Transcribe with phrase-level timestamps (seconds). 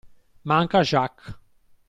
[0.51, 1.37] Manca Jacques!